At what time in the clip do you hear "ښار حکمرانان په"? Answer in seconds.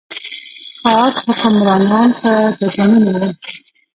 0.79-2.31